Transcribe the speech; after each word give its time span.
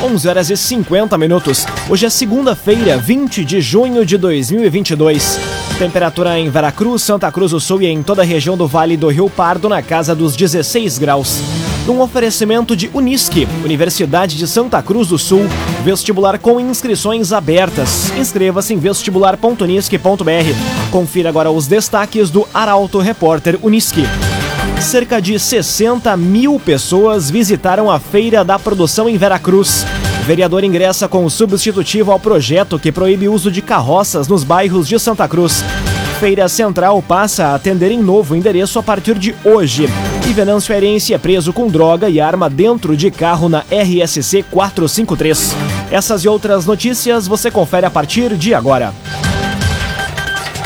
11 0.00 0.28
horas 0.28 0.48
e 0.48 0.56
50 0.56 1.18
minutos. 1.18 1.66
Hoje 1.90 2.06
é 2.06 2.08
segunda-feira, 2.08 2.96
20 2.96 3.44
de 3.44 3.60
junho 3.60 4.06
de 4.06 4.16
2022. 4.16 5.40
Temperatura 5.76 6.38
em 6.38 6.48
Veracruz, 6.48 7.02
Santa 7.02 7.32
Cruz 7.32 7.50
do 7.50 7.58
Sul 7.58 7.82
e 7.82 7.86
em 7.86 8.00
toda 8.00 8.22
a 8.22 8.24
região 8.24 8.56
do 8.56 8.68
Vale 8.68 8.96
do 8.96 9.08
Rio 9.08 9.28
Pardo 9.28 9.68
na 9.68 9.82
casa 9.82 10.14
dos 10.14 10.36
16 10.36 10.98
graus. 10.98 11.40
Um 11.88 12.00
oferecimento 12.00 12.76
de 12.76 12.88
Unisque, 12.94 13.48
Universidade 13.64 14.36
de 14.36 14.46
Santa 14.46 14.80
Cruz 14.80 15.08
do 15.08 15.18
Sul, 15.18 15.48
vestibular 15.82 16.38
com 16.38 16.60
inscrições 16.60 17.32
abertas. 17.32 18.12
Inscreva-se 18.16 18.74
em 18.74 18.78
vestibular.unisque.br. 18.78 20.90
Confira 20.92 21.28
agora 21.28 21.50
os 21.50 21.66
destaques 21.66 22.30
do 22.30 22.46
Arauto 22.54 23.00
Repórter 23.00 23.58
Unisque. 23.62 24.04
Cerca 24.80 25.20
de 25.20 25.38
60 25.38 26.16
mil 26.16 26.58
pessoas 26.58 27.30
visitaram 27.30 27.90
a 27.90 27.98
Feira 27.98 28.44
da 28.44 28.58
Produção 28.58 29.08
em 29.08 29.18
Veracruz. 29.18 29.84
O 30.20 30.24
vereador 30.24 30.64
ingressa 30.64 31.08
com 31.08 31.24
o 31.24 31.30
substitutivo 31.30 32.12
ao 32.12 32.18
projeto 32.18 32.78
que 32.78 32.92
proíbe 32.92 33.28
o 33.28 33.32
uso 33.34 33.50
de 33.50 33.60
carroças 33.60 34.28
nos 34.28 34.44
bairros 34.44 34.88
de 34.88 34.98
Santa 34.98 35.28
Cruz. 35.28 35.62
Feira 36.20 36.48
Central 36.48 37.02
passa 37.02 37.46
a 37.46 37.54
atender 37.54 37.90
em 37.90 38.00
novo 38.00 38.34
endereço 38.34 38.78
a 38.78 38.82
partir 38.82 39.18
de 39.18 39.34
hoje. 39.44 39.86
E 40.28 40.32
Venâncio 40.32 40.74
Herense 40.74 41.12
é 41.12 41.18
preso 41.18 41.52
com 41.52 41.68
droga 41.68 42.08
e 42.08 42.20
arma 42.20 42.48
dentro 42.48 42.96
de 42.96 43.10
carro 43.10 43.48
na 43.48 43.64
RSC 43.70 44.44
453. 44.50 45.54
Essas 45.90 46.24
e 46.24 46.28
outras 46.28 46.64
notícias 46.66 47.26
você 47.26 47.50
confere 47.50 47.86
a 47.86 47.90
partir 47.90 48.36
de 48.36 48.54
agora. 48.54 48.92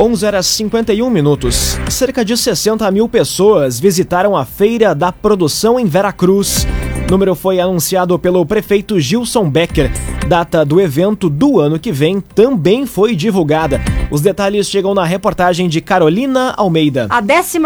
11 0.00 0.26
horas 0.26 0.46
51 0.46 1.10
minutos. 1.10 1.76
Cerca 1.90 2.24
de 2.24 2.36
60 2.36 2.88
mil 2.92 3.08
pessoas 3.08 3.80
visitaram 3.80 4.36
a 4.36 4.44
Feira 4.44 4.94
da 4.94 5.10
Produção 5.10 5.78
em 5.78 5.86
Veracruz. 5.86 6.64
O 7.08 7.10
número 7.10 7.34
foi 7.34 7.58
anunciado 7.58 8.16
pelo 8.16 8.46
prefeito 8.46 9.00
Gilson 9.00 9.50
Becker. 9.50 9.90
Data 10.28 10.64
do 10.64 10.80
evento 10.80 11.28
do 11.28 11.58
ano 11.58 11.80
que 11.80 11.90
vem 11.90 12.20
também 12.20 12.86
foi 12.86 13.16
divulgada. 13.16 13.80
Os 14.08 14.20
detalhes 14.20 14.68
chegam 14.70 14.94
na 14.94 15.04
reportagem 15.04 15.68
de 15.68 15.80
Carolina 15.80 16.54
Almeida. 16.56 17.08
A 17.10 17.20
12 17.20 17.58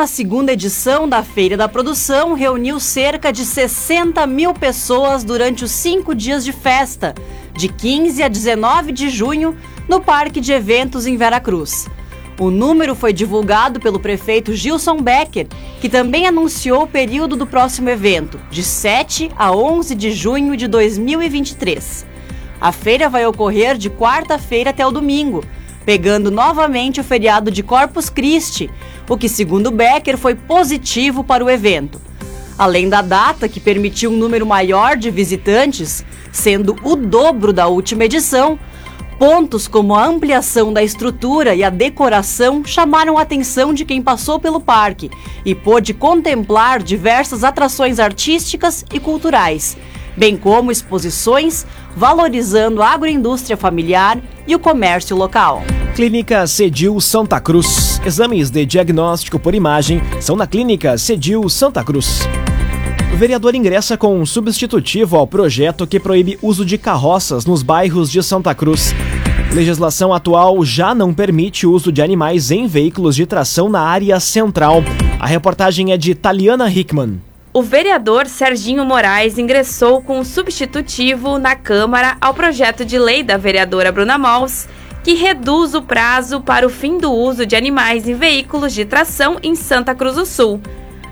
edição 0.50 1.06
da 1.06 1.22
Feira 1.22 1.54
da 1.54 1.68
Produção 1.68 2.32
reuniu 2.32 2.80
cerca 2.80 3.30
de 3.30 3.44
60 3.44 4.26
mil 4.26 4.54
pessoas 4.54 5.22
durante 5.22 5.64
os 5.64 5.70
cinco 5.70 6.14
dias 6.14 6.46
de 6.46 6.52
festa, 6.52 7.14
de 7.54 7.68
15 7.68 8.22
a 8.22 8.28
19 8.28 8.90
de 8.90 9.10
junho, 9.10 9.54
no 9.86 10.00
Parque 10.00 10.40
de 10.40 10.50
Eventos 10.50 11.06
em 11.06 11.18
Veracruz. 11.18 11.86
O 12.42 12.50
número 12.50 12.96
foi 12.96 13.12
divulgado 13.12 13.78
pelo 13.78 14.00
prefeito 14.00 14.52
Gilson 14.52 14.96
Becker, 14.96 15.46
que 15.80 15.88
também 15.88 16.26
anunciou 16.26 16.82
o 16.82 16.88
período 16.88 17.36
do 17.36 17.46
próximo 17.46 17.88
evento, 17.88 18.36
de 18.50 18.64
7 18.64 19.30
a 19.36 19.52
11 19.52 19.94
de 19.94 20.10
junho 20.10 20.56
de 20.56 20.66
2023. 20.66 22.04
A 22.60 22.72
feira 22.72 23.08
vai 23.08 23.24
ocorrer 23.24 23.78
de 23.78 23.88
quarta-feira 23.88 24.70
até 24.70 24.84
o 24.84 24.90
domingo, 24.90 25.44
pegando 25.86 26.32
novamente 26.32 27.00
o 27.00 27.04
feriado 27.04 27.48
de 27.48 27.62
Corpus 27.62 28.10
Christi, 28.10 28.68
o 29.08 29.16
que, 29.16 29.28
segundo 29.28 29.70
Becker, 29.70 30.18
foi 30.18 30.34
positivo 30.34 31.22
para 31.22 31.44
o 31.44 31.50
evento. 31.50 32.00
Além 32.58 32.88
da 32.88 33.02
data, 33.02 33.48
que 33.48 33.60
permitiu 33.60 34.10
um 34.10 34.16
número 34.16 34.44
maior 34.44 34.96
de 34.96 35.12
visitantes, 35.12 36.04
sendo 36.32 36.76
o 36.82 36.96
dobro 36.96 37.52
da 37.52 37.68
última 37.68 38.04
edição, 38.04 38.58
Pontos 39.18 39.68
como 39.68 39.94
a 39.94 40.04
ampliação 40.04 40.72
da 40.72 40.82
estrutura 40.82 41.54
e 41.54 41.62
a 41.62 41.70
decoração 41.70 42.64
chamaram 42.64 43.16
a 43.16 43.22
atenção 43.22 43.72
de 43.72 43.84
quem 43.84 44.02
passou 44.02 44.40
pelo 44.40 44.60
parque 44.60 45.10
e 45.44 45.54
pôde 45.54 45.94
contemplar 45.94 46.82
diversas 46.82 47.44
atrações 47.44 47.98
artísticas 47.98 48.84
e 48.92 48.98
culturais, 48.98 49.76
bem 50.16 50.36
como 50.36 50.72
exposições 50.72 51.64
valorizando 51.96 52.82
a 52.82 52.88
agroindústria 52.88 53.56
familiar 53.56 54.18
e 54.46 54.54
o 54.54 54.58
comércio 54.58 55.16
local. 55.16 55.62
Clínica 55.94 56.46
Cedil 56.46 56.98
Santa 57.00 57.38
Cruz. 57.38 58.00
Exames 58.04 58.50
de 58.50 58.64
diagnóstico 58.64 59.38
por 59.38 59.54
imagem 59.54 60.00
são 60.20 60.34
na 60.34 60.46
Clínica 60.46 60.96
Cedil 60.96 61.48
Santa 61.48 61.84
Cruz. 61.84 62.26
O 63.12 63.16
vereador 63.16 63.54
ingressa 63.54 63.96
com 63.96 64.18
um 64.18 64.24
substitutivo 64.24 65.16
ao 65.16 65.26
projeto 65.26 65.86
que 65.86 66.00
proíbe 66.00 66.38
uso 66.40 66.64
de 66.64 66.78
carroças 66.78 67.44
nos 67.44 67.62
bairros 67.62 68.10
de 68.10 68.22
Santa 68.22 68.54
Cruz. 68.54 68.94
Legislação 69.52 70.14
atual 70.14 70.64
já 70.64 70.94
não 70.94 71.12
permite 71.12 71.66
o 71.66 71.72
uso 71.72 71.92
de 71.92 72.00
animais 72.00 72.50
em 72.50 72.66
veículos 72.66 73.14
de 73.14 73.26
tração 73.26 73.68
na 73.68 73.80
área 73.82 74.18
central. 74.18 74.82
A 75.20 75.26
reportagem 75.26 75.92
é 75.92 75.98
de 75.98 76.14
Taliana 76.14 76.70
Hickman. 76.70 77.20
O 77.52 77.62
vereador 77.62 78.26
Serginho 78.26 78.82
Moraes 78.82 79.36
ingressou 79.36 80.00
com 80.00 80.18
um 80.18 80.24
substitutivo 80.24 81.38
na 81.38 81.54
Câmara 81.54 82.16
ao 82.18 82.32
projeto 82.32 82.82
de 82.82 82.98
lei 82.98 83.22
da 83.22 83.36
vereadora 83.36 83.92
Bruna 83.92 84.16
Mols, 84.16 84.66
que 85.04 85.12
reduz 85.12 85.74
o 85.74 85.82
prazo 85.82 86.40
para 86.40 86.66
o 86.66 86.70
fim 86.70 86.96
do 86.96 87.12
uso 87.12 87.44
de 87.44 87.54
animais 87.54 88.08
em 88.08 88.14
veículos 88.14 88.72
de 88.72 88.86
tração 88.86 89.36
em 89.42 89.54
Santa 89.54 89.94
Cruz 89.94 90.14
do 90.14 90.24
Sul. 90.24 90.62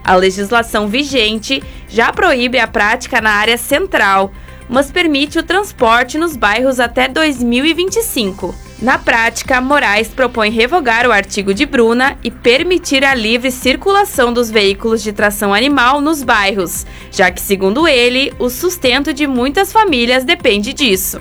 A 0.05 0.15
legislação 0.17 0.89
vigente 0.89 1.63
já 1.89 2.13
proíbe 2.13 2.59
a 2.59 2.67
prática 2.67 3.21
na 3.21 3.31
área 3.31 3.59
central, 3.59 4.33
mas 4.69 4.91
permite 4.91 5.39
o 5.39 5.43
transporte 5.43 6.17
nos 6.17 6.37
bairros 6.37 6.79
até 6.79 7.09
2025. 7.09 8.55
Na 8.81 8.97
prática, 8.97 9.61
Moraes 9.61 10.09
propõe 10.09 10.49
revogar 10.51 11.07
o 11.07 11.13
artigo 11.13 11.53
de 11.53 11.67
Bruna 11.67 12.17
e 12.25 12.31
permitir 12.31 13.05
a 13.05 13.15
livre 13.15 13.51
circulação 13.51 14.33
dos 14.33 14.51
veículos 14.51 15.03
de 15.03 15.13
tração 15.13 15.53
animal 15.53 16.01
nos 16.01 16.23
bairros, 16.23 16.87
já 17.11 17.31
que, 17.31 17.43
segundo 17.43 17.87
ele, 17.87 18.33
o 18.39 18.49
sustento 18.49 19.13
de 19.13 19.27
muitas 19.27 19.71
famílias 19.71 20.25
depende 20.25 20.73
disso. 20.73 21.21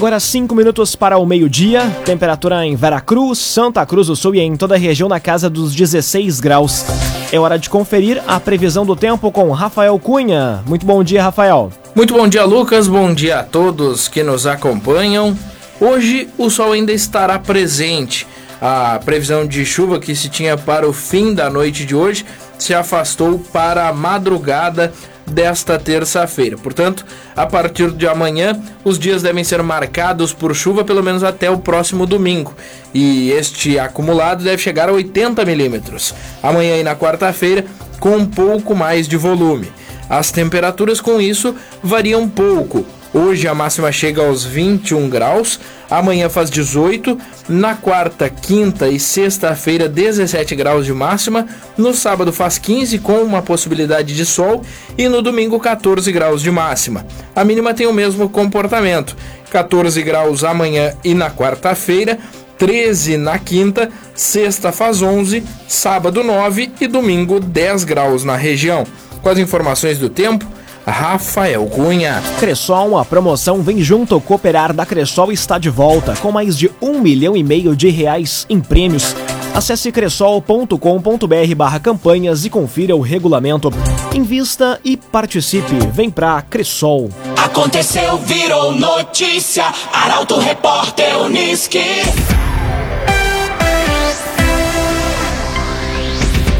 Agora 0.00 0.18
5 0.18 0.54
minutos 0.54 0.96
para 0.96 1.18
o 1.18 1.26
meio-dia. 1.26 1.86
Temperatura 2.06 2.64
em 2.64 2.74
Veracruz, 2.74 3.38
Santa 3.38 3.84
Cruz 3.84 4.06
do 4.06 4.16
Sul 4.16 4.34
e 4.34 4.40
em 4.40 4.56
toda 4.56 4.74
a 4.74 4.78
região 4.78 5.10
na 5.10 5.20
casa 5.20 5.50
dos 5.50 5.74
16 5.74 6.40
graus. 6.40 6.86
É 7.30 7.38
hora 7.38 7.58
de 7.58 7.68
conferir 7.68 8.22
a 8.26 8.40
previsão 8.40 8.86
do 8.86 8.96
tempo 8.96 9.30
com 9.30 9.50
Rafael 9.50 9.98
Cunha. 9.98 10.62
Muito 10.66 10.86
bom 10.86 11.04
dia, 11.04 11.22
Rafael. 11.22 11.70
Muito 11.94 12.14
bom 12.14 12.26
dia, 12.26 12.46
Lucas. 12.46 12.88
Bom 12.88 13.12
dia 13.12 13.40
a 13.40 13.42
todos 13.42 14.08
que 14.08 14.22
nos 14.22 14.46
acompanham. 14.46 15.36
Hoje 15.78 16.30
o 16.38 16.48
sol 16.48 16.72
ainda 16.72 16.92
estará 16.92 17.38
presente. 17.38 18.26
A 18.58 18.98
previsão 19.04 19.46
de 19.46 19.66
chuva 19.66 20.00
que 20.00 20.16
se 20.16 20.30
tinha 20.30 20.56
para 20.56 20.88
o 20.88 20.94
fim 20.94 21.34
da 21.34 21.50
noite 21.50 21.84
de 21.84 21.94
hoje 21.94 22.24
se 22.58 22.72
afastou 22.72 23.38
para 23.52 23.86
a 23.86 23.92
madrugada 23.92 24.94
desta 25.30 25.78
terça-feira. 25.78 26.56
Portanto, 26.58 27.04
a 27.34 27.46
partir 27.46 27.90
de 27.92 28.06
amanhã, 28.06 28.60
os 28.84 28.98
dias 28.98 29.22
devem 29.22 29.44
ser 29.44 29.62
marcados 29.62 30.32
por 30.32 30.54
chuva 30.54 30.84
pelo 30.84 31.02
menos 31.02 31.24
até 31.24 31.50
o 31.50 31.58
próximo 31.58 32.06
domingo. 32.06 32.54
E 32.92 33.30
este 33.30 33.78
acumulado 33.78 34.44
deve 34.44 34.58
chegar 34.58 34.88
a 34.88 34.92
80 34.92 35.44
milímetros. 35.44 36.14
Amanhã 36.42 36.76
e 36.76 36.82
na 36.82 36.96
quarta-feira, 36.96 37.64
com 37.98 38.16
um 38.16 38.26
pouco 38.26 38.74
mais 38.74 39.06
de 39.06 39.16
volume. 39.16 39.70
As 40.08 40.32
temperaturas 40.32 41.00
com 41.00 41.20
isso 41.20 41.54
variam 41.82 42.28
pouco. 42.28 42.84
Hoje 43.12 43.48
a 43.48 43.54
máxima 43.54 43.90
chega 43.90 44.22
aos 44.22 44.44
21 44.44 45.08
graus, 45.08 45.58
amanhã 45.90 46.28
faz 46.28 46.48
18, 46.48 47.18
na 47.48 47.74
quarta, 47.74 48.30
quinta 48.30 48.88
e 48.88 49.00
sexta-feira 49.00 49.88
17 49.88 50.54
graus 50.54 50.86
de 50.86 50.92
máxima, 50.92 51.44
no 51.76 51.92
sábado 51.92 52.32
faz 52.32 52.56
15 52.56 53.00
com 53.00 53.20
uma 53.22 53.42
possibilidade 53.42 54.14
de 54.14 54.24
sol 54.24 54.62
e 54.96 55.08
no 55.08 55.22
domingo 55.22 55.58
14 55.58 56.12
graus 56.12 56.40
de 56.40 56.52
máxima. 56.52 57.04
A 57.34 57.44
mínima 57.44 57.74
tem 57.74 57.88
o 57.88 57.92
mesmo 57.92 58.28
comportamento, 58.28 59.16
14 59.50 60.00
graus 60.02 60.44
amanhã 60.44 60.94
e 61.02 61.12
na 61.12 61.32
quarta-feira, 61.32 62.16
13 62.58 63.16
na 63.16 63.40
quinta, 63.40 63.90
sexta 64.14 64.70
faz 64.70 65.02
11, 65.02 65.42
sábado 65.66 66.22
9 66.22 66.70
e 66.80 66.86
domingo 66.86 67.40
10 67.40 67.82
graus 67.82 68.22
na 68.22 68.36
região. 68.36 68.86
Com 69.20 69.28
as 69.28 69.38
informações 69.38 69.98
do 69.98 70.08
tempo, 70.08 70.46
Rafael 70.90 71.64
Cunha. 71.66 72.22
Cressol, 72.38 72.98
a 72.98 73.04
promoção 73.04 73.62
Vem 73.62 73.80
Junto 73.82 74.20
Cooperar 74.20 74.72
da 74.72 74.84
Cressol 74.84 75.30
está 75.32 75.56
de 75.58 75.70
volta 75.70 76.14
com 76.16 76.32
mais 76.32 76.58
de 76.58 76.70
um 76.82 77.00
milhão 77.00 77.36
e 77.36 77.42
meio 77.42 77.76
de 77.76 77.88
reais 77.88 78.44
em 78.50 78.60
prêmios. 78.60 79.14
Acesse 79.54 79.90
cressol.com.br 79.90 81.54
barra 81.56 81.80
campanhas 81.80 82.44
e 82.44 82.50
confira 82.50 82.94
o 82.94 83.00
regulamento. 83.00 83.70
Invista 84.14 84.80
e 84.84 84.96
participe. 84.96 85.74
Vem 85.92 86.10
pra 86.10 86.42
Cressol. 86.42 87.08
Aconteceu, 87.36 88.18
virou 88.18 88.72
notícia. 88.72 89.64
Arauto 89.92 90.38
Repórter 90.38 91.20
Uniski. 91.22 91.78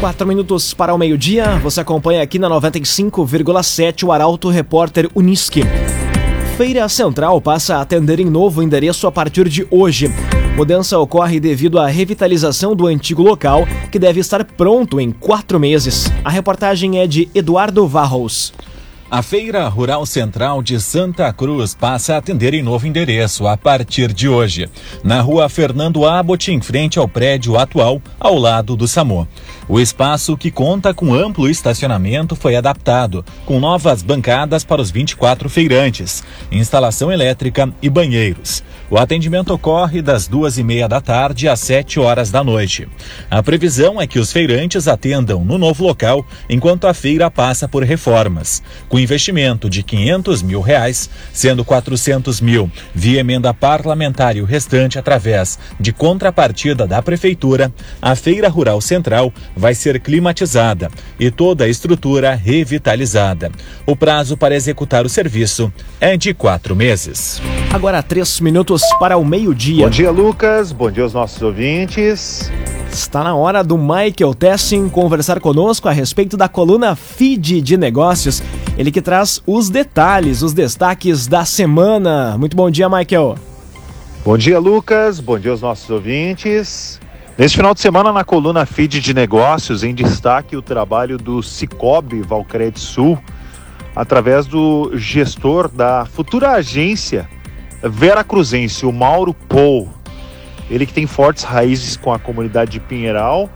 Quatro 0.01 0.25
minutos 0.25 0.73
para 0.73 0.95
o 0.95 0.97
meio-dia, 0.97 1.59
você 1.59 1.79
acompanha 1.79 2.23
aqui 2.23 2.39
na 2.39 2.49
95,7 2.49 4.03
o 4.03 4.11
Arauto 4.11 4.49
Repórter 4.49 5.07
Uniski. 5.13 5.61
Feira 6.57 6.89
Central 6.89 7.39
passa 7.39 7.75
a 7.75 7.81
atender 7.81 8.19
em 8.19 8.25
novo 8.25 8.63
endereço 8.63 9.05
a 9.05 9.11
partir 9.11 9.47
de 9.47 9.67
hoje. 9.69 10.11
Mudança 10.57 10.97
ocorre 10.97 11.39
devido 11.39 11.77
à 11.77 11.85
revitalização 11.85 12.75
do 12.75 12.87
antigo 12.87 13.21
local, 13.21 13.67
que 13.91 13.99
deve 13.99 14.19
estar 14.19 14.43
pronto 14.43 14.99
em 14.99 15.11
quatro 15.11 15.59
meses. 15.59 16.11
A 16.25 16.31
reportagem 16.31 16.97
é 16.97 17.05
de 17.05 17.29
Eduardo 17.35 17.87
Varros. 17.87 18.51
A 19.11 19.21
Feira 19.21 19.67
Rural 19.67 20.05
Central 20.05 20.63
de 20.63 20.79
Santa 20.79 21.33
Cruz 21.33 21.75
passa 21.75 22.13
a 22.13 22.17
atender 22.17 22.53
em 22.53 22.63
novo 22.63 22.87
endereço 22.87 23.45
a 23.45 23.57
partir 23.57 24.13
de 24.13 24.29
hoje, 24.29 24.69
na 25.03 25.19
rua 25.19 25.49
Fernando 25.49 26.05
Abbott, 26.05 26.49
em 26.49 26.61
frente 26.61 26.97
ao 26.97 27.09
prédio 27.09 27.57
atual, 27.57 28.01
ao 28.17 28.37
lado 28.37 28.73
do 28.77 28.87
SAMU. 28.87 29.27
O 29.67 29.81
espaço, 29.81 30.37
que 30.37 30.49
conta 30.49 30.93
com 30.93 31.13
amplo 31.13 31.49
estacionamento, 31.49 32.37
foi 32.37 32.55
adaptado, 32.55 33.25
com 33.45 33.59
novas 33.59 34.01
bancadas 34.01 34.63
para 34.63 34.81
os 34.81 34.89
24 34.89 35.49
feirantes, 35.49 36.23
instalação 36.49 37.11
elétrica 37.11 37.69
e 37.81 37.89
banheiros. 37.89 38.63
O 38.91 38.97
atendimento 38.97 39.53
ocorre 39.53 40.01
das 40.01 40.27
duas 40.27 40.57
e 40.57 40.63
meia 40.65 40.85
da 40.85 40.99
tarde 40.99 41.47
às 41.47 41.61
sete 41.61 41.97
horas 41.97 42.29
da 42.29 42.43
noite. 42.43 42.89
A 43.29 43.41
previsão 43.41 44.01
é 44.01 44.05
que 44.05 44.19
os 44.19 44.33
feirantes 44.33 44.85
atendam 44.85 45.45
no 45.45 45.57
novo 45.57 45.85
local 45.85 46.25
enquanto 46.49 46.85
a 46.85 46.93
feira 46.93 47.31
passa 47.31 47.69
por 47.69 47.85
reformas, 47.85 48.61
com 48.89 48.99
investimento 48.99 49.69
de 49.69 49.81
500 49.81 50.41
mil 50.41 50.59
reais, 50.59 51.09
sendo 51.31 51.63
400 51.63 52.41
mil 52.41 52.69
via 52.93 53.21
emenda 53.21 53.53
parlamentar 53.53 54.35
e 54.35 54.41
o 54.41 54.45
restante 54.45 54.99
através 54.99 55.57
de 55.79 55.93
contrapartida 55.93 56.85
da 56.85 57.01
prefeitura. 57.01 57.71
A 58.01 58.13
feira 58.13 58.49
rural 58.49 58.81
central 58.81 59.33
vai 59.55 59.73
ser 59.73 60.01
climatizada 60.01 60.91
e 61.17 61.31
toda 61.31 61.63
a 61.63 61.69
estrutura 61.69 62.35
revitalizada. 62.35 63.53
O 63.85 63.95
prazo 63.95 64.35
para 64.35 64.53
executar 64.53 65.05
o 65.05 65.09
serviço 65.09 65.71
é 66.01 66.17
de 66.17 66.33
quatro 66.33 66.75
meses. 66.75 67.41
Agora 67.71 68.03
três 68.03 68.41
minutos 68.41 68.80
para 68.99 69.17
o 69.17 69.25
meio-dia. 69.25 69.85
Bom 69.85 69.89
dia, 69.89 70.11
Lucas. 70.11 70.71
Bom 70.71 70.91
dia 70.91 71.03
aos 71.03 71.13
nossos 71.13 71.41
ouvintes. 71.41 72.51
Está 72.91 73.23
na 73.23 73.35
hora 73.35 73.63
do 73.63 73.77
Michael 73.77 74.33
Tessin 74.33 74.89
conversar 74.89 75.39
conosco 75.39 75.87
a 75.87 75.91
respeito 75.91 76.35
da 76.35 76.49
coluna 76.49 76.95
Feed 76.95 77.61
de 77.61 77.77
Negócios. 77.77 78.43
Ele 78.77 78.91
que 78.91 79.01
traz 79.01 79.41
os 79.47 79.69
detalhes, 79.69 80.41
os 80.41 80.53
destaques 80.53 81.27
da 81.27 81.45
semana. 81.45 82.37
Muito 82.37 82.55
bom 82.55 82.69
dia, 82.69 82.89
Michael. 82.89 83.35
Bom 84.23 84.37
dia, 84.37 84.59
Lucas. 84.59 85.19
Bom 85.19 85.39
dia 85.39 85.51
aos 85.51 85.61
nossos 85.61 85.89
ouvintes. 85.89 86.99
Neste 87.37 87.57
final 87.57 87.73
de 87.73 87.79
semana, 87.79 88.11
na 88.11 88.23
coluna 88.23 88.65
Feed 88.65 88.99
de 88.99 89.13
Negócios, 89.13 89.83
em 89.83 89.95
destaque 89.95 90.55
o 90.55 90.61
trabalho 90.61 91.17
do 91.17 91.41
Cicobi 91.41 92.21
Valcred 92.21 92.77
Sul, 92.77 93.17
através 93.95 94.45
do 94.45 94.91
gestor 94.95 95.69
da 95.69 96.05
futura 96.05 96.51
agência 96.51 97.27
Vera 97.83 98.23
Cruzense, 98.23 98.85
o 98.85 98.91
Mauro 98.91 99.33
Pou. 99.33 99.89
Ele 100.69 100.85
que 100.85 100.93
tem 100.93 101.07
fortes 101.07 101.43
raízes 101.43 101.97
com 101.97 102.13
a 102.13 102.19
comunidade 102.19 102.71
de 102.71 102.79
Pinheiral, 102.79 103.49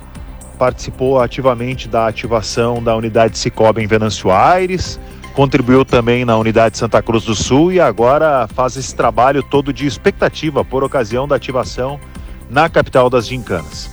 participou 0.58 1.22
ativamente 1.22 1.88
da 1.88 2.08
ativação 2.08 2.82
da 2.82 2.96
unidade 2.96 3.38
Cicobi 3.38 3.84
em 3.84 3.88
Venâncio 3.88 4.32
Aires, 4.32 5.00
contribuiu 5.34 5.86
também 5.86 6.26
na 6.26 6.38
unidade 6.38 6.78
Santa 6.78 7.02
Cruz 7.02 7.26
do 7.26 7.36
Sul 7.36 7.72
e 7.72 7.80
agora 7.80 8.48
faz 8.54 8.76
esse 8.78 8.96
trabalho 8.96 9.44
todo 9.44 9.72
de 9.72 9.86
expectativa 9.86 10.64
por 10.66 10.84
ocasião 10.84 11.28
da 11.28 11.36
ativação 11.36 12.00
na 12.50 12.68
capital 12.68 13.10
das 13.10 13.28
gincanas. 13.28 13.90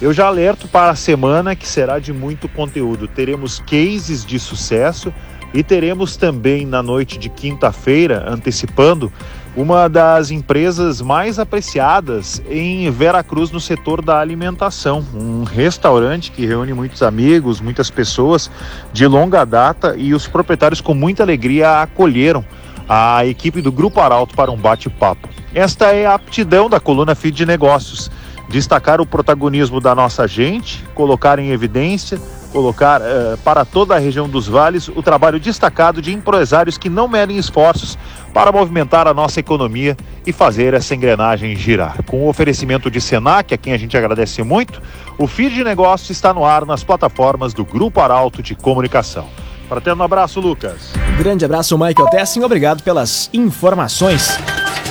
Eu 0.00 0.12
já 0.12 0.26
alerto 0.26 0.68
para 0.68 0.90
a 0.90 0.96
semana 0.96 1.54
que 1.54 1.66
será 1.66 1.98
de 1.98 2.12
muito 2.12 2.48
conteúdo. 2.48 3.06
Teremos 3.06 3.60
cases 3.60 4.24
de 4.24 4.38
sucesso 4.38 5.12
e 5.54 5.62
teremos 5.62 6.16
também 6.16 6.66
na 6.66 6.82
noite 6.82 7.18
de 7.18 7.28
quinta-feira, 7.28 8.24
antecipando, 8.26 9.12
uma 9.54 9.88
das 9.88 10.30
empresas 10.30 11.02
mais 11.02 11.38
apreciadas 11.38 12.42
em 12.48 12.90
Veracruz 12.90 13.50
no 13.50 13.60
setor 13.60 14.02
da 14.02 14.18
alimentação. 14.18 15.04
Um 15.14 15.44
restaurante 15.44 16.30
que 16.30 16.46
reúne 16.46 16.72
muitos 16.72 17.02
amigos, 17.02 17.60
muitas 17.60 17.90
pessoas 17.90 18.50
de 18.92 19.06
longa 19.06 19.44
data 19.44 19.94
e 19.96 20.14
os 20.14 20.26
proprietários 20.26 20.80
com 20.80 20.94
muita 20.94 21.22
alegria 21.22 21.82
acolheram 21.82 22.44
a 22.88 23.24
equipe 23.26 23.60
do 23.60 23.70
Grupo 23.70 24.00
Arauto 24.00 24.34
para 24.34 24.50
um 24.50 24.56
bate-papo. 24.56 25.28
Esta 25.54 25.92
é 25.92 26.06
a 26.06 26.14
aptidão 26.14 26.68
da 26.68 26.80
coluna 26.80 27.14
Feed 27.14 27.36
de 27.36 27.46
Negócios. 27.46 28.10
Destacar 28.48 29.00
o 29.00 29.06
protagonismo 29.06 29.80
da 29.80 29.94
nossa 29.94 30.26
gente, 30.26 30.82
colocar 30.94 31.38
em 31.38 31.50
evidência 31.50 32.20
colocar 32.52 33.00
uh, 33.00 33.38
para 33.38 33.64
toda 33.64 33.96
a 33.96 33.98
região 33.98 34.28
dos 34.28 34.46
vales 34.46 34.88
o 34.88 35.02
trabalho 35.02 35.40
destacado 35.40 36.02
de 36.02 36.12
empresários 36.12 36.76
que 36.76 36.90
não 36.90 37.08
medem 37.08 37.38
esforços 37.38 37.98
para 38.32 38.50
movimentar 38.50 39.06
a 39.06 39.14
nossa 39.14 39.40
economia 39.40 39.96
e 40.26 40.32
fazer 40.32 40.74
essa 40.74 40.94
engrenagem 40.94 41.54
girar. 41.56 42.02
Com 42.04 42.22
o 42.22 42.28
oferecimento 42.28 42.90
de 42.90 43.00
Senac, 43.00 43.52
a 43.52 43.58
quem 43.58 43.72
a 43.72 43.78
gente 43.78 43.96
agradece 43.96 44.42
muito, 44.42 44.80
o 45.18 45.26
Feed 45.26 45.54
de 45.54 45.64
Negócios 45.64 46.10
está 46.10 46.32
no 46.32 46.44
ar 46.44 46.64
nas 46.64 46.82
plataformas 46.82 47.52
do 47.52 47.64
Grupo 47.64 48.00
Arauto 48.00 48.42
de 48.42 48.54
Comunicação. 48.54 49.26
Fraterno 49.68 50.02
abraço, 50.02 50.40
Lucas. 50.40 50.92
Grande 51.16 51.44
abraço, 51.44 51.78
Michael 51.78 52.08
Tessin. 52.08 52.42
Obrigado 52.42 52.82
pelas 52.82 53.30
informações. 53.32 54.38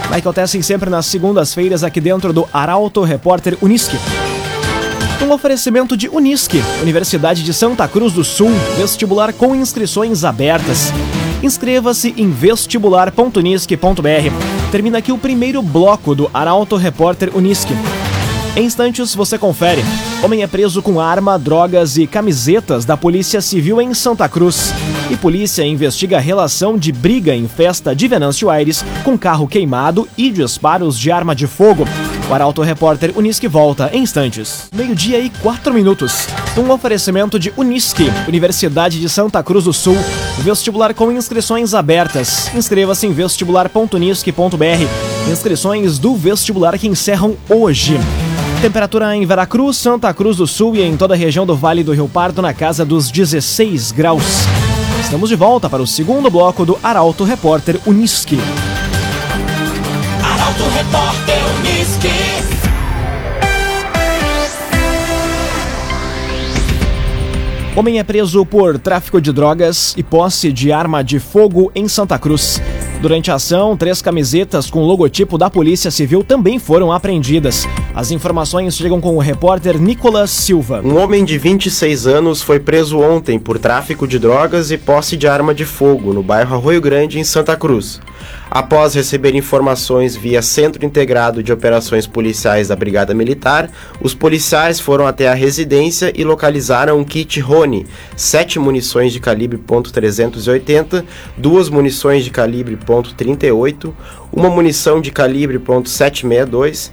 Michael 0.10 0.33
Tessin 0.33 0.62
sempre 0.62 0.89
nas 0.89 1.05
segundas-feiras 1.05 1.83
aqui 1.83 2.01
dentro 2.01 2.33
do 2.33 2.48
Arauto 2.51 3.03
Repórter 3.03 3.57
Unisque. 3.62 3.98
Um 5.24 5.31
oferecimento 5.31 5.95
de 5.95 6.10
Unisque, 6.10 6.63
Universidade 6.81 7.43
de 7.43 7.53
Santa 7.53 7.88
Cruz 7.88 8.12
do 8.12 8.24
Sul, 8.24 8.51
vestibular 8.75 9.31
com 9.33 9.55
inscrições 9.55 10.24
abertas. 10.24 10.91
Inscreva-se 11.43 12.13
em 12.17 12.29
vestibular.unisque.br. 12.29 14.71
Termina 14.71 15.00
aqui 15.00 15.12
o 15.12 15.17
primeiro 15.17 15.62
bloco 15.62 16.13
do 16.13 16.29
Arauto 16.33 16.75
Repórter 16.75 17.36
Unisque. 17.36 17.74
Em 18.55 18.65
instantes 18.65 19.15
você 19.15 19.38
confere. 19.38 19.81
Homem 20.21 20.43
é 20.43 20.48
preso 20.48 20.81
com 20.81 21.00
arma, 21.00 21.39
drogas 21.39 21.98
e 21.98 22.05
camisetas 22.05 22.83
da 22.83 22.98
Polícia 22.98 23.41
Civil 23.41 23.81
em 23.81 23.93
Santa 23.93 24.27
Cruz. 24.27 24.74
E 25.10 25.15
polícia 25.15 25.65
investiga 25.65 26.19
relação 26.19 26.77
de 26.77 26.91
briga 26.91 27.33
em 27.33 27.48
festa 27.48 27.95
de 27.95 28.07
Venâncio 28.07 28.50
Aires 28.50 28.83
com 29.03 29.17
carro 29.17 29.48
queimado 29.48 30.07
e 30.17 30.29
disparos 30.29 31.00
de 31.00 31.12
arma 31.12 31.33
de 31.33 31.48
fogo. 31.48 31.86
O 32.29 32.33
Arauto 32.33 32.62
Repórter 32.62 33.13
Unisque 33.15 33.48
volta 33.48 33.89
em 33.93 34.03
instantes. 34.03 34.69
Meio-dia 34.75 35.19
e 35.19 35.29
quatro 35.29 35.74
minutos. 35.74 36.27
Um 36.57 36.69
oferecimento 36.71 37.39
de 37.39 37.53
Unisque, 37.57 38.12
Universidade 38.27 39.00
de 39.00 39.10
Santa 39.10 39.41
Cruz 39.41 39.63
do 39.63 39.74
Sul. 39.74 39.98
Vestibular 40.39 40.93
com 40.93 41.11
inscrições 41.11 41.73
abertas. 41.73 42.50
Inscreva-se 42.55 43.05
em 43.05 43.13
vestibular.unisque.br. 43.13 45.31
Inscrições 45.31 46.00
do 46.00 46.15
vestibular 46.15 46.77
que 46.79 46.88
encerram 46.88 47.35
hoje. 47.50 48.00
Temperatura 48.61 49.15
em 49.15 49.25
Veracruz, 49.25 49.77
Santa 49.77 50.13
Cruz 50.13 50.38
do 50.38 50.47
Sul 50.47 50.75
e 50.75 50.81
em 50.81 50.97
toda 50.97 51.13
a 51.13 51.17
região 51.17 51.45
do 51.45 51.55
Vale 51.55 51.83
do 51.83 51.93
Rio 51.93 52.07
Pardo 52.07 52.41
na 52.41 52.53
casa 52.53 52.85
dos 52.85 53.09
16 53.09 53.91
graus. 53.91 54.23
Estamos 55.01 55.29
de 55.29 55.35
volta 55.35 55.69
para 55.69 55.81
o 55.81 55.88
segundo 55.88 56.29
bloco 56.29 56.65
do 56.65 56.77
Arauto 56.81 57.23
Repórter 57.23 57.79
Uniski. 57.85 58.39
Arauto 60.23 60.63
Repórter 60.69 61.39
Uniski. 61.59 62.70
Homem 67.73 67.99
é 67.99 68.03
preso 68.03 68.45
por 68.45 68.77
tráfico 68.77 69.21
de 69.21 69.31
drogas 69.31 69.93
e 69.95 70.03
posse 70.03 70.51
de 70.51 70.73
arma 70.73 71.01
de 71.01 71.19
fogo 71.19 71.71
em 71.73 71.87
Santa 71.87 72.19
Cruz. 72.19 72.61
Durante 73.01 73.31
a 73.31 73.35
ação, 73.35 73.77
três 73.77 74.01
camisetas 74.01 74.69
com 74.69 74.83
logotipo 74.83 75.37
da 75.37 75.49
Polícia 75.49 75.89
Civil 75.89 76.21
também 76.21 76.59
foram 76.59 76.91
apreendidas. 76.91 77.65
As 77.93 78.10
informações 78.10 78.77
chegam 78.77 79.01
com 79.01 79.17
o 79.17 79.19
repórter 79.19 79.77
Nicolas 79.77 80.29
Silva. 80.29 80.81
Um 80.81 80.98
homem 80.98 81.25
de 81.25 81.38
26 81.38 82.07
anos 82.07 82.41
foi 82.41 82.57
preso 82.57 82.98
ontem 82.98 83.38
por 83.38 83.60
tráfico 83.60 84.07
de 84.07 84.17
drogas 84.17 84.71
e 84.71 84.77
posse 84.77 85.17
de 85.17 85.27
arma 85.27 85.53
de 85.53 85.65
fogo 85.65 86.13
no 86.13 86.24
bairro 86.24 86.55
Arroio 86.55 86.79
Grande, 86.79 87.19
em 87.19 87.24
Santa 87.25 87.57
Cruz. 87.57 88.00
Após 88.50 88.93
receber 88.93 89.36
informações 89.36 90.15
via 90.15 90.41
Centro 90.41 90.86
Integrado 90.86 91.41
de 91.41 91.53
Operações 91.53 92.05
Policiais 92.05 92.67
da 92.67 92.75
Brigada 92.75 93.13
Militar, 93.13 93.69
os 94.01 94.13
policiais 94.13 94.77
foram 94.77 95.07
até 95.07 95.29
a 95.29 95.33
residência 95.33 96.12
e 96.13 96.25
localizaram 96.25 97.00
um 97.00 97.03
kit 97.05 97.39
Rony, 97.39 97.88
sete 98.15 98.60
munições 98.60 99.13
de 99.13 99.21
calibre 99.21 99.57
.380, 99.57 101.05
duas 101.38 101.69
munições 101.69 102.25
de 102.25 102.29
calibre 102.29 102.75
.38, 102.75 103.93
uma 104.33 104.50
munição 104.50 105.00
de 105.00 105.12
calibre 105.12 105.57
.762, 105.57 106.91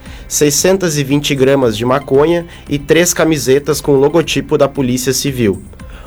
620 0.89 1.35
gramas 1.35 1.77
de 1.77 1.85
maconha 1.85 2.47
e 2.69 2.79
três 2.79 3.13
camisetas 3.13 3.81
com 3.81 3.93
o 3.93 4.01
logotipo 4.01 4.57
da 4.57 4.69
Polícia 4.69 5.13
Civil. 5.13 5.63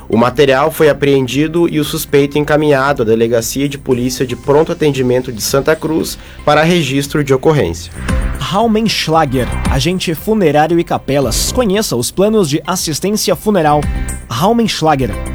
O 0.08 0.16
material 0.16 0.70
foi 0.70 0.88
apreendido 0.90 1.68
e 1.68 1.80
o 1.80 1.84
suspeito 1.84 2.38
encaminhado 2.38 3.02
à 3.02 3.04
Delegacia 3.04 3.68
de 3.68 3.78
Polícia 3.78 4.26
de 4.26 4.36
Pronto 4.36 4.72
Atendimento 4.72 5.32
de 5.32 5.40
Santa 5.40 5.74
Cruz 5.74 6.18
para 6.44 6.62
registro 6.62 7.24
de 7.24 7.32
ocorrência. 7.32 7.92
Raumenschlager, 8.38 9.46
agente 9.70 10.14
funerário 10.14 10.78
e 10.78 10.84
capelas. 10.84 11.52
Conheça 11.52 11.96
os 11.96 12.10
planos 12.10 12.48
de 12.48 12.60
assistência 12.66 13.34
funeral. 13.34 13.80
Raumenschlager. 14.28 15.31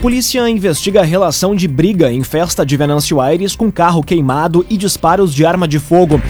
Polícia 0.00 0.48
investiga 0.48 1.00
a 1.00 1.04
relação 1.04 1.56
de 1.56 1.66
briga 1.66 2.12
em 2.12 2.22
festa 2.22 2.66
de 2.66 2.76
Venâncio 2.76 3.20
Aires 3.20 3.56
com 3.56 3.72
carro 3.72 4.02
queimado 4.02 4.64
e 4.68 4.76
disparos 4.76 5.34
de 5.34 5.44
arma 5.44 5.66
de 5.66 5.78
fogo. 5.78 6.20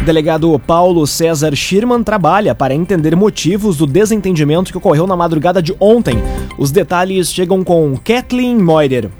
O 0.00 0.04
delegado 0.04 0.58
Paulo 0.60 1.04
César 1.06 1.54
Schirman 1.54 2.02
trabalha 2.04 2.54
para 2.54 2.74
entender 2.74 3.16
motivos 3.16 3.76
do 3.76 3.86
desentendimento 3.86 4.70
que 4.70 4.78
ocorreu 4.78 5.06
na 5.06 5.16
madrugada 5.16 5.60
de 5.60 5.74
ontem. 5.80 6.16
Os 6.56 6.70
detalhes 6.70 7.32
chegam 7.32 7.64
com 7.64 7.98
Kathleen 8.02 8.56
Moider. 8.56 9.10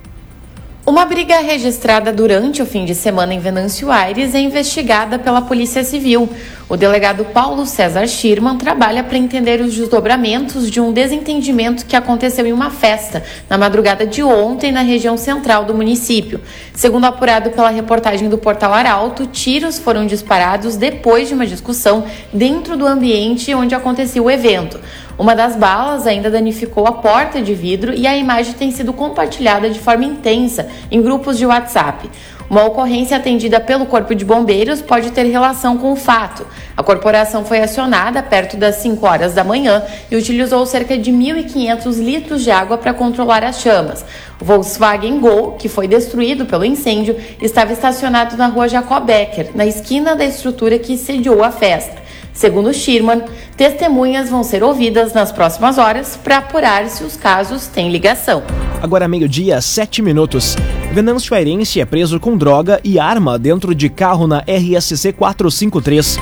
Uma 0.89 1.05
briga 1.05 1.41
registrada 1.41 2.11
durante 2.11 2.63
o 2.63 2.67
fim 2.67 2.87
de 2.87 2.95
semana 2.95 3.35
em 3.35 3.39
Venâncio 3.39 3.93
Aires 3.93 4.35
é 4.35 4.41
investigada 4.41 5.19
pela 5.19 5.43
Polícia 5.43 5.85
Civil. 5.85 6.31
O 6.67 6.79
delegado 6.79 7.27
Paulo 7.27 7.67
César 7.67 8.07
Schirman 8.07 8.57
trabalha 8.57 9.05
para 9.05 9.19
entender 9.19 9.61
os 9.61 9.75
desdobramentos 9.75 10.71
de 10.71 10.81
um 10.81 10.91
desentendimento 10.91 11.85
que 11.85 11.95
aconteceu 11.95 12.47
em 12.47 12.55
uma 12.55 12.71
festa 12.71 13.23
na 13.51 13.59
madrugada 13.59 14.07
de 14.07 14.23
ontem 14.23 14.73
na 14.73 14.81
região 14.81 15.19
central 15.19 15.67
do 15.67 15.75
município. 15.75 16.41
Segundo 16.73 17.05
apurado 17.05 17.51
pela 17.51 17.69
reportagem 17.69 18.31
do 18.31 18.39
Portal 18.39 18.73
Arauto, 18.73 19.27
tiros 19.27 19.79
foram 19.79 20.07
disparados 20.07 20.75
depois 20.75 21.29
de 21.29 21.35
uma 21.35 21.47
discussão 21.47 22.07
dentro 22.33 22.79
do 22.79 22.87
ambiente 22.87 23.55
onde 23.55 23.75
aconteceu 23.75 24.25
o 24.25 24.31
evento. 24.31 24.81
Uma 25.19 25.35
das 25.35 25.57
balas 25.57 26.07
ainda 26.07 26.31
danificou 26.31 26.87
a 26.87 26.93
porta 26.93 27.43
de 27.43 27.53
vidro 27.53 27.93
e 27.93 28.07
a 28.07 28.17
imagem 28.17 28.55
tem 28.55 28.71
sido 28.71 28.93
compartilhada 28.93 29.69
de 29.69 29.81
forma 29.81 30.05
intensa 30.05 30.69
em 30.93 31.03
grupos 31.03 31.37
de 31.37 31.45
WhatsApp. 31.45 32.09
Uma 32.49 32.65
ocorrência 32.65 33.17
atendida 33.17 33.61
pelo 33.61 33.85
Corpo 33.85 34.15
de 34.15 34.25
Bombeiros 34.25 34.81
pode 34.81 35.11
ter 35.11 35.25
relação 35.25 35.77
com 35.77 35.93
o 35.93 35.97
fato. 35.97 36.47
A 36.77 36.85
corporação 36.85 37.45
foi 37.45 37.59
acionada 37.59 38.23
perto 38.23 38.57
das 38.57 38.77
5 38.77 39.05
horas 39.05 39.35
da 39.35 39.43
manhã 39.43 39.83
e 40.09 40.15
utilizou 40.15 40.65
cerca 40.65 40.97
de 40.97 41.11
1.500 41.13 41.99
litros 41.99 42.45
de 42.45 42.53
água 42.53 42.79
para 42.79 42.95
controlar 42.95 43.43
as 43.43 43.61
chamas. 43.61 44.05
O 44.41 44.45
Volkswagen 44.45 45.19
Gol, 45.19 45.53
que 45.59 45.69
foi 45.69 45.89
destruído 45.89 46.47
pelo 46.47 46.65
incêndio, 46.65 47.17
estava 47.43 47.73
estacionado 47.73 48.37
na 48.37 48.47
rua 48.47 48.69
Jacob 48.69 49.05
Becker, 49.05 49.51
na 49.55 49.67
esquina 49.67 50.15
da 50.15 50.25
estrutura 50.25 50.79
que 50.79 50.97
sediou 50.97 51.43
a 51.43 51.51
festa. 51.51 52.08
Segundo 52.39 52.73
Schirman, 52.73 53.25
testemunhas 53.57 54.31
vão 54.31 54.45
ser 54.45 54.63
ouvidas 54.63 55.13
nas 55.13 55.33
próximas 55.33 55.77
horas 55.77 56.17
para 56.23 56.39
apurar 56.39 56.89
se 56.89 57.03
os 57.03 57.17
casos 57.17 57.67
têm 57.67 57.91
ligação. 57.91 58.45
Agora 58.81 59.09
meio-dia, 59.09 59.61
sete 59.61 60.01
minutos. 60.01 60.55
Venâncio 60.93 61.35
Airense 61.35 61.81
é 61.81 61.85
preso 61.85 62.21
com 62.21 62.37
droga 62.37 62.81
e 62.85 62.97
arma 62.97 63.41
dentro 63.41 63.75
de 63.75 63.89
carro 63.89 64.29
na 64.29 64.45
RSC 64.47 65.15
453. 65.15 66.17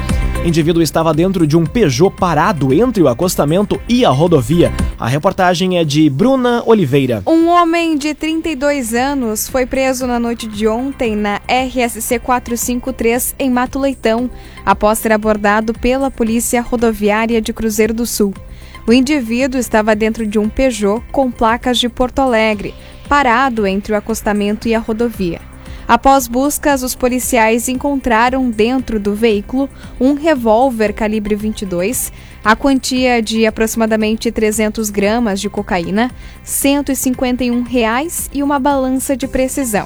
Indivíduo 0.46 0.82
estava 0.82 1.12
dentro 1.12 1.46
de 1.46 1.54
um 1.54 1.66
Peugeot 1.66 2.16
parado 2.18 2.72
entre 2.72 3.02
o 3.02 3.08
acostamento 3.08 3.78
e 3.86 4.02
a 4.02 4.08
rodovia. 4.08 4.72
A 4.98 5.08
reportagem 5.08 5.76
é 5.76 5.84
de 5.84 6.08
Bruna 6.08 6.62
Oliveira. 6.64 7.22
Um 7.26 7.48
homem 7.48 7.98
de 7.98 8.14
32 8.14 8.94
anos 8.94 9.46
foi 9.46 9.66
preso 9.66 10.06
na 10.06 10.18
noite 10.18 10.46
de 10.46 10.66
ontem 10.66 11.14
na 11.14 11.38
RSC 11.46 12.18
453 12.18 13.34
em 13.38 13.50
Mato 13.50 13.78
Leitão, 13.78 14.30
após 14.64 14.98
ser 14.98 15.12
abordado 15.12 15.74
pela 15.74 16.10
Polícia 16.10 16.62
Rodoviária 16.62 17.42
de 17.42 17.52
Cruzeiro 17.52 17.92
do 17.92 18.06
Sul. 18.06 18.32
O 18.86 18.92
indivíduo 18.92 19.60
estava 19.60 19.94
dentro 19.94 20.26
de 20.26 20.38
um 20.38 20.48
Peugeot 20.48 21.04
com 21.12 21.30
placas 21.30 21.78
de 21.78 21.90
Porto 21.90 22.20
Alegre, 22.20 22.74
parado 23.06 23.66
entre 23.66 23.92
o 23.92 23.96
acostamento 23.96 24.66
e 24.66 24.74
a 24.74 24.78
rodovia. 24.78 25.42
Após 25.88 26.26
buscas, 26.26 26.82
os 26.82 26.96
policiais 26.96 27.68
encontraram 27.68 28.50
dentro 28.50 28.98
do 28.98 29.14
veículo 29.14 29.68
um 30.00 30.14
revólver 30.14 30.92
calibre 30.92 31.36
22, 31.36 32.12
a 32.46 32.54
quantia 32.54 33.20
de 33.20 33.44
aproximadamente 33.44 34.30
300 34.30 34.88
gramas 34.88 35.40
de 35.40 35.50
cocaína, 35.50 36.12
151 36.44 37.64
reais 37.64 38.30
e 38.32 38.40
uma 38.40 38.60
balança 38.60 39.16
de 39.16 39.26
precisão. 39.26 39.84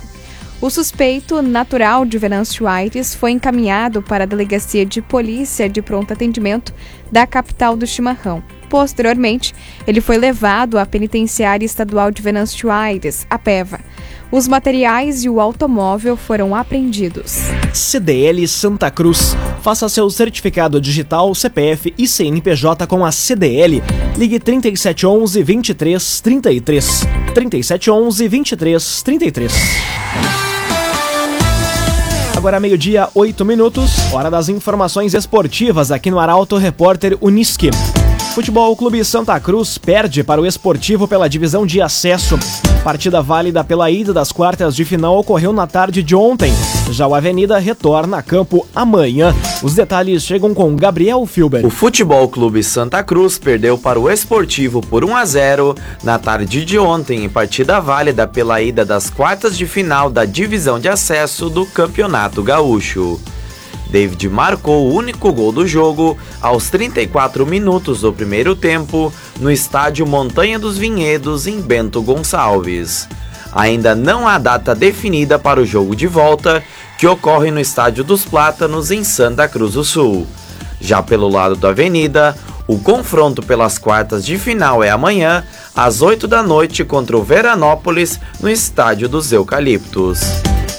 O 0.61 0.69
suspeito, 0.69 1.41
natural 1.41 2.05
de 2.05 2.19
Venâncio 2.19 2.69
Aires, 2.69 3.15
foi 3.15 3.31
encaminhado 3.31 4.03
para 4.03 4.25
a 4.25 4.27
Delegacia 4.27 4.85
de 4.85 5.01
Polícia 5.01 5.71
de 5.71 5.81
Pronto 5.81 6.13
Atendimento 6.13 6.75
da 7.11 7.27
capital 7.27 7.79
do 7.79 7.87
Chimarrão. 7.87 8.45
Posteriormente, 8.71 9.53
ele 9.85 10.01
foi 10.01 10.17
levado 10.17 10.79
à 10.79 10.87
Penitenciária 10.87 11.67
Estadual 11.67 12.13
de 12.13 12.23
Venâncio 12.23 12.71
Aires, 12.71 13.27
a 13.29 13.37
PEVA. 13.37 13.81
Os 14.31 14.47
materiais 14.47 15.25
e 15.25 15.29
o 15.29 15.41
automóvel 15.41 16.17
foram 16.17 16.55
apreendidos. 16.55 17.39
CDL 17.75 18.47
Santa 18.47 18.89
Cruz. 18.89 19.37
Faça 19.61 19.89
seu 19.89 20.09
certificado 20.09 20.81
digital, 20.81 21.35
CPF 21.35 21.93
e 21.99 22.07
CNPJ 22.07 22.87
com 22.87 23.05
a 23.05 23.11
CDL. 23.11 23.83
Ligue 24.17 24.39
3711 24.39 25.43
2333. 25.43 27.07
3711 27.35 28.29
2333. 28.29 29.53
Agora 32.37 32.61
meio-dia, 32.61 33.09
8 33.15 33.45
minutos, 33.45 34.13
hora 34.13 34.31
das 34.31 34.49
informações 34.49 35.13
esportivas 35.13 35.91
aqui 35.91 36.09
no 36.09 36.21
Arauto 36.21 36.57
Repórter 36.57 37.19
Uniski. 37.21 37.69
Futebol 38.35 38.77
Clube 38.77 39.05
Santa 39.05 39.41
Cruz 39.41 39.77
perde 39.77 40.23
para 40.23 40.41
o 40.41 40.47
Esportivo 40.47 41.09
pela 41.09 41.29
divisão 41.29 41.67
de 41.67 41.83
acesso. 41.83 42.39
Partida 42.85 43.21
válida 43.21 43.65
pela 43.65 43.91
ida 43.91 44.13
das 44.13 44.31
quartas 44.31 44.77
de 44.77 44.85
final 44.85 45.19
ocorreu 45.19 45.53
na 45.53 45.67
tarde 45.67 46.01
de 46.01 46.15
ontem. 46.15 46.53
Já 46.93 47.09
o 47.09 47.15
Avenida 47.15 47.59
retorna 47.59 48.19
a 48.19 48.23
campo 48.23 48.65
amanhã. 48.73 49.35
Os 49.65 49.75
detalhes 49.75 50.23
chegam 50.23 50.55
com 50.55 50.77
Gabriel 50.77 51.27
Filber. 51.27 51.67
O 51.67 51.71
Futebol 51.71 52.29
Clube 52.29 52.63
Santa 52.63 53.03
Cruz 53.03 53.37
perdeu 53.37 53.77
para 53.77 53.99
o 53.99 54.09
Esportivo 54.09 54.81
por 54.81 55.05
1 55.05 55.17
a 55.17 55.25
0 55.25 55.75
na 56.05 56.17
tarde 56.17 56.65
de 56.65 56.79
ontem 56.79 57.25
em 57.25 57.29
partida 57.29 57.81
válida 57.81 58.29
pela 58.29 58.63
ida 58.63 58.85
das 58.85 59.11
quartas 59.11 59.59
de 59.59 59.67
final 59.67 60.09
da 60.09 60.25
divisão 60.25 60.79
de 60.79 60.89
acesso 60.89 61.51
do 61.51 61.67
Campeonato 61.67 62.45
Gaúcho. 62.45 63.21
David 63.91 64.29
marcou 64.29 64.87
o 64.87 64.95
único 64.95 65.33
gol 65.33 65.51
do 65.51 65.67
jogo 65.67 66.17
aos 66.41 66.71
34 66.71 67.45
minutos 67.45 68.03
do 68.03 68.13
primeiro 68.13 68.55
tempo 68.55 69.13
no 69.41 69.51
estádio 69.51 70.07
Montanha 70.07 70.59
dos 70.59 70.79
Vinhedos, 70.79 71.47
em 71.47 71.61
Bento 71.61 72.01
Gonçalves. 72.01 73.09
Ainda 73.53 73.95
não 73.95 74.29
há 74.29 74.39
data 74.39 74.75
definida 74.75 75.39
para 75.39 75.61
o 75.61 75.67
jogo 75.67 75.97
de 75.97 76.07
volta, 76.07 76.63
que 76.97 77.07
ocorre 77.07 77.51
no 77.51 77.59
Estádio 77.59 78.05
dos 78.05 78.25
Plátanos, 78.25 78.93
em 78.93 79.03
Santa 79.03 79.49
Cruz 79.49 79.73
do 79.73 79.83
Sul. 79.83 80.27
Já 80.81 81.03
pelo 81.03 81.29
lado 81.29 81.57
da 81.57 81.71
Avenida, 81.71 82.37
o 82.69 82.79
confronto 82.79 83.43
pelas 83.43 83.77
quartas 83.77 84.25
de 84.25 84.39
final 84.39 84.85
é 84.85 84.91
amanhã, 84.91 85.43
às 85.75 86.01
8 86.01 86.29
da 86.29 86.43
noite, 86.43 86.85
contra 86.85 87.19
o 87.19 87.25
Veranópolis, 87.25 88.21
no 88.41 88.49
Estádio 88.49 89.09
dos 89.09 89.33
Eucaliptos. 89.33 90.21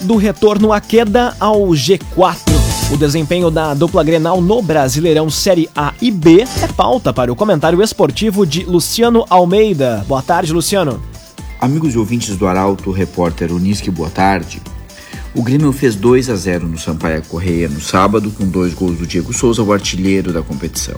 Do 0.01 0.15
retorno 0.15 0.71
à 0.71 0.79
queda 0.79 1.35
ao 1.39 1.59
G4. 1.67 2.50
O 2.91 2.97
desempenho 2.97 3.49
da 3.49 3.73
dupla 3.73 4.03
Grenal 4.03 4.41
no 4.41 4.61
Brasileirão 4.61 5.29
Série 5.29 5.69
A 5.73 5.93
e 6.01 6.11
B 6.11 6.41
é 6.41 6.67
pauta 6.67 7.13
para 7.13 7.31
o 7.31 7.35
comentário 7.37 7.81
esportivo 7.81 8.45
de 8.45 8.65
Luciano 8.65 9.25
Almeida. 9.29 10.03
Boa 10.09 10.21
tarde, 10.21 10.51
Luciano. 10.51 11.01
Amigos 11.61 11.93
e 11.93 11.97
ouvintes 11.97 12.35
do 12.35 12.45
Arauto, 12.45 12.91
repórter 12.91 13.49
Unisque, 13.53 13.89
boa 13.89 14.09
tarde. 14.09 14.61
O 15.33 15.41
Grêmio 15.41 15.71
fez 15.71 15.95
2 15.95 16.29
a 16.29 16.35
0 16.35 16.67
no 16.67 16.77
Sampaio 16.77 17.23
Correia 17.29 17.69
no 17.69 17.79
sábado, 17.79 18.29
com 18.29 18.45
dois 18.45 18.73
gols 18.73 18.97
do 18.97 19.07
Diego 19.07 19.31
Souza, 19.31 19.63
o 19.63 19.71
artilheiro 19.71 20.33
da 20.33 20.41
competição. 20.41 20.97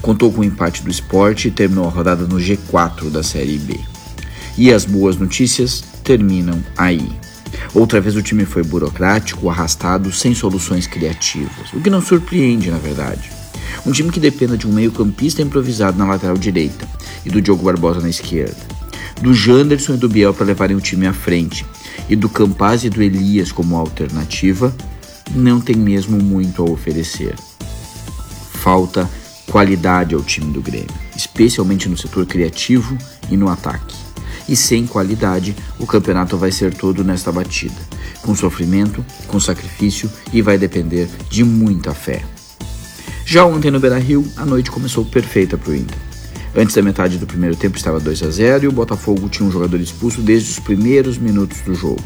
Contou 0.00 0.30
com 0.30 0.42
o 0.42 0.44
empate 0.44 0.84
do 0.84 0.90
esporte 0.90 1.48
e 1.48 1.50
terminou 1.50 1.86
a 1.86 1.90
rodada 1.90 2.28
no 2.28 2.36
G4 2.36 3.10
da 3.10 3.24
Série 3.24 3.58
B. 3.58 3.80
E 4.56 4.72
as 4.72 4.84
boas 4.84 5.16
notícias 5.16 5.82
terminam 6.04 6.62
aí. 6.76 7.08
Outra 7.74 8.00
vez 8.00 8.16
o 8.16 8.22
time 8.22 8.44
foi 8.44 8.62
burocrático, 8.62 9.48
arrastado, 9.48 10.12
sem 10.12 10.34
soluções 10.34 10.86
criativas, 10.86 11.72
o 11.72 11.80
que 11.80 11.90
não 11.90 12.00
surpreende, 12.00 12.70
na 12.70 12.78
verdade. 12.78 13.30
Um 13.86 13.92
time 13.92 14.10
que 14.10 14.20
dependa 14.20 14.56
de 14.56 14.66
um 14.66 14.72
meio-campista 14.72 15.42
improvisado 15.42 15.98
na 15.98 16.06
lateral 16.06 16.36
direita 16.36 16.88
e 17.24 17.30
do 17.30 17.40
Diogo 17.40 17.64
Barbosa 17.64 18.00
na 18.00 18.08
esquerda, 18.08 18.56
do 19.20 19.34
Janderson 19.34 19.94
e 19.94 19.98
do 19.98 20.08
Biel 20.08 20.34
para 20.34 20.46
levarem 20.46 20.76
o 20.76 20.80
time 20.80 21.06
à 21.06 21.12
frente, 21.12 21.64
e 22.08 22.16
do 22.16 22.28
Campaz 22.28 22.84
e 22.84 22.90
do 22.90 23.02
Elias 23.02 23.52
como 23.52 23.76
alternativa, 23.76 24.74
não 25.34 25.60
tem 25.60 25.76
mesmo 25.76 26.16
muito 26.22 26.62
a 26.62 26.70
oferecer. 26.70 27.34
Falta 28.52 29.08
qualidade 29.50 30.14
ao 30.14 30.22
time 30.22 30.52
do 30.52 30.60
Grêmio, 30.60 30.88
especialmente 31.16 31.88
no 31.88 31.96
setor 31.96 32.26
criativo 32.26 32.96
e 33.30 33.36
no 33.36 33.48
ataque. 33.48 34.07
E 34.48 34.56
sem 34.56 34.86
qualidade, 34.86 35.54
o 35.78 35.86
campeonato 35.86 36.36
vai 36.38 36.50
ser 36.50 36.72
todo 36.72 37.04
nesta 37.04 37.30
batida, 37.30 37.76
com 38.22 38.34
sofrimento, 38.34 39.04
com 39.26 39.38
sacrifício 39.38 40.10
e 40.32 40.40
vai 40.40 40.56
depender 40.56 41.08
de 41.28 41.44
muita 41.44 41.92
fé. 41.92 42.24
Já 43.26 43.44
ontem 43.44 43.70
no 43.70 43.78
Beira-Rio, 43.78 44.26
a 44.36 44.46
noite 44.46 44.70
começou 44.70 45.04
perfeita 45.04 45.58
para 45.58 45.70
o 45.70 45.74
Inter. 45.74 45.98
Antes 46.56 46.74
da 46.74 46.82
metade 46.82 47.18
do 47.18 47.26
primeiro 47.26 47.54
tempo 47.54 47.76
estava 47.76 48.00
2 48.00 48.22
a 48.22 48.30
0 48.30 48.64
e 48.64 48.68
o 48.68 48.72
Botafogo 48.72 49.28
tinha 49.28 49.46
um 49.46 49.52
jogador 49.52 49.78
expulso 49.78 50.22
desde 50.22 50.50
os 50.50 50.58
primeiros 50.58 51.18
minutos 51.18 51.60
do 51.60 51.74
jogo. 51.74 52.02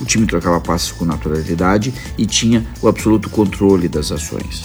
O 0.00 0.04
time 0.04 0.26
trocava 0.26 0.60
passes 0.60 0.92
com 0.92 1.04
naturalidade 1.04 1.92
e 2.16 2.24
tinha 2.24 2.64
o 2.80 2.86
absoluto 2.86 3.28
controle 3.28 3.88
das 3.88 4.12
ações. 4.12 4.62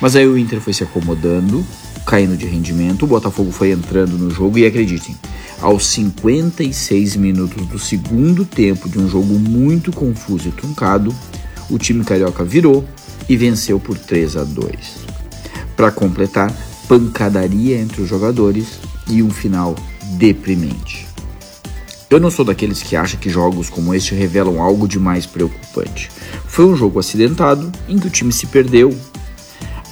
Mas 0.00 0.16
aí 0.16 0.26
o 0.26 0.36
Inter 0.36 0.60
foi 0.60 0.72
se 0.72 0.82
acomodando, 0.82 1.64
caindo 2.04 2.36
de 2.36 2.46
rendimento, 2.46 3.04
o 3.04 3.08
Botafogo 3.08 3.52
foi 3.52 3.70
entrando 3.70 4.18
no 4.18 4.30
jogo 4.30 4.58
e 4.58 4.66
acreditem, 4.66 5.16
aos 5.60 5.86
56 5.86 7.16
minutos 7.16 7.66
do 7.66 7.78
segundo 7.78 8.44
tempo 8.44 8.88
de 8.88 8.98
um 8.98 9.08
jogo 9.08 9.38
muito 9.38 9.92
confuso 9.92 10.48
e 10.48 10.52
truncado, 10.52 11.14
o 11.68 11.78
time 11.78 12.04
carioca 12.04 12.44
virou 12.44 12.84
e 13.28 13.36
venceu 13.36 13.78
por 13.78 13.96
3 13.98 14.36
a 14.36 14.44
2. 14.44 14.70
Para 15.76 15.90
completar, 15.90 16.52
pancadaria 16.88 17.78
entre 17.78 18.02
os 18.02 18.08
jogadores 18.08 18.80
e 19.08 19.22
um 19.22 19.30
final 19.30 19.76
deprimente. 20.18 21.06
Eu 22.10 22.18
não 22.18 22.30
sou 22.30 22.44
daqueles 22.44 22.82
que 22.82 22.96
acham 22.96 23.20
que 23.20 23.30
jogos 23.30 23.70
como 23.70 23.94
este 23.94 24.16
revelam 24.16 24.60
algo 24.60 24.88
de 24.88 24.98
mais 24.98 25.26
preocupante. 25.26 26.10
Foi 26.44 26.64
um 26.64 26.74
jogo 26.74 26.98
acidentado 26.98 27.70
em 27.88 27.96
que 27.98 28.08
o 28.08 28.10
time 28.10 28.32
se 28.32 28.46
perdeu. 28.46 28.92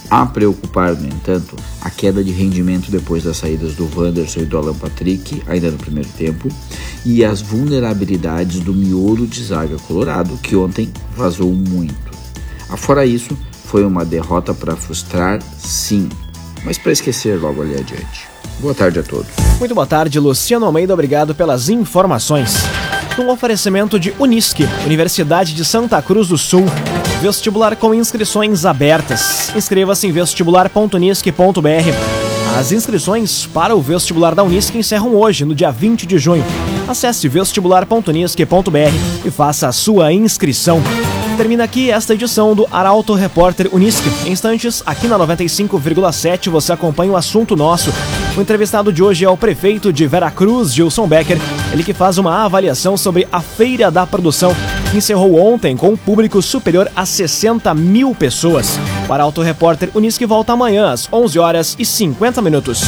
A 0.09 0.25
preocupar, 0.25 0.95
no 0.95 1.07
entanto, 1.07 1.55
a 1.81 1.89
queda 1.89 2.23
de 2.23 2.31
rendimento 2.31 2.89
depois 2.89 3.23
das 3.23 3.37
saídas 3.37 3.75
do 3.75 3.87
Wanderson 3.95 4.39
e 4.39 4.45
do 4.45 4.57
Alan 4.57 4.73
Patrick, 4.73 5.43
ainda 5.45 5.69
no 5.69 5.77
primeiro 5.77 6.09
tempo, 6.17 6.49
e 7.05 7.23
as 7.23 7.41
vulnerabilidades 7.41 8.59
do 8.59 8.73
miolo 8.73 9.27
de 9.27 9.43
zaga 9.43 9.77
colorado, 9.87 10.37
que 10.41 10.55
ontem 10.55 10.91
vazou 11.15 11.53
muito. 11.53 12.09
Afora 12.69 13.05
isso, 13.05 13.37
foi 13.65 13.85
uma 13.85 14.03
derrota 14.03 14.51
para 14.51 14.75
frustrar, 14.75 15.39
sim, 15.59 16.09
mas 16.65 16.77
para 16.77 16.91
esquecer 16.91 17.39
logo 17.39 17.61
ali 17.61 17.75
adiante. 17.75 18.27
Boa 18.59 18.73
tarde 18.73 18.99
a 18.99 19.03
todos. 19.03 19.31
Muito 19.59 19.75
boa 19.75 19.87
tarde, 19.87 20.19
Luciano 20.19 20.65
Almeida. 20.65 20.93
Obrigado 20.93 21.35
pelas 21.35 21.69
informações. 21.69 22.55
Um 23.17 23.29
oferecimento 23.29 23.99
de 23.99 24.13
Unisque, 24.17 24.67
Universidade 24.85 25.53
de 25.53 25.63
Santa 25.63 26.01
Cruz 26.01 26.29
do 26.29 26.37
Sul. 26.37 26.65
Vestibular 27.21 27.75
com 27.75 27.93
inscrições 27.93 28.65
abertas. 28.65 29.53
Inscreva-se 29.53 30.07
em 30.07 30.11
vestibular.unisque.br. 30.11 32.57
As 32.57 32.71
inscrições 32.71 33.45
para 33.45 33.75
o 33.75 33.81
vestibular 33.81 34.33
da 34.33 34.41
Unisque 34.41 34.77
encerram 34.77 35.13
hoje, 35.15 35.43
no 35.43 35.53
dia 35.53 35.69
20 35.69 36.07
de 36.07 36.17
junho. 36.17 36.45
Acesse 36.87 37.27
vestibular.unisque.br 37.27 39.25
e 39.25 39.29
faça 39.29 39.67
a 39.67 39.73
sua 39.73 40.13
inscrição. 40.13 40.81
Termina 41.35 41.65
aqui 41.65 41.91
esta 41.91 42.13
edição 42.13 42.55
do 42.55 42.65
Arauto 42.71 43.13
Repórter 43.13 43.69
Unisque. 43.73 44.09
Em 44.25 44.31
instantes, 44.31 44.81
aqui 44.85 45.07
na 45.07 45.19
95,7 45.19 46.49
você 46.49 46.71
acompanha 46.71 47.11
o 47.11 47.17
assunto 47.17 47.53
nosso. 47.53 47.91
O 48.39 48.41
entrevistado 48.41 48.93
de 48.93 49.03
hoje 49.03 49.25
é 49.25 49.29
o 49.29 49.35
prefeito 49.35 49.91
de 49.91 50.07
Veracruz, 50.07 50.73
Gilson 50.73 51.05
Becker. 51.05 51.37
Ele 51.73 51.83
que 51.83 51.93
faz 51.93 52.17
uma 52.17 52.45
avaliação 52.45 52.95
sobre 52.95 53.27
a 53.29 53.41
Feira 53.41 53.91
da 53.91 54.07
Produção, 54.07 54.55
que 54.89 54.95
encerrou 54.95 55.35
ontem 55.35 55.75
com 55.75 55.89
um 55.89 55.97
público 55.97 56.41
superior 56.41 56.89
a 56.95 57.05
60 57.05 57.73
mil 57.73 58.15
pessoas. 58.15 58.79
O 59.09 59.13
Arauto 59.13 59.41
Repórter 59.41 59.89
Unisque 59.93 60.25
volta 60.25 60.53
amanhã 60.53 60.89
às 60.89 61.11
11 61.11 61.37
horas 61.37 61.75
e 61.77 61.83
50 61.83 62.41
minutos. 62.41 62.81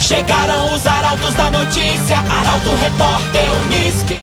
Chegaram 0.00 0.72
os 0.72 0.86
arautos 0.86 1.34
da 1.34 1.50
notícia, 1.50 2.18
Arauto 2.18 2.70
Repórter 2.80 3.44
Unisque. 3.66 4.20